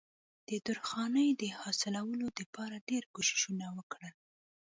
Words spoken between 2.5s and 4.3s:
پاره ډېر کوششونه وکړل